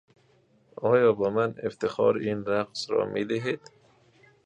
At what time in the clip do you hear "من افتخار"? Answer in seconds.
1.29-2.17